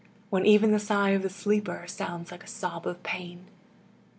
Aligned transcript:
When 0.31 0.47
even 0.47 0.71
the 0.71 0.79
sigh 0.79 1.09
of 1.11 1.21
the 1.21 1.29
sleeper 1.29 1.85
Sounds 1.87 2.31
like 2.31 2.43
a 2.43 2.47
sob 2.47 2.87
of 2.87 3.03
pain. 3.03 3.45